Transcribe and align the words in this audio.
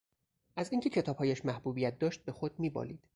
از 0.55 0.71
این 0.71 0.81
که 0.81 0.89
کتابهایش 0.89 1.45
محبوبیت 1.45 1.99
داشت 1.99 2.25
به 2.25 2.31
خود 2.31 2.59
میبالید 2.59 3.03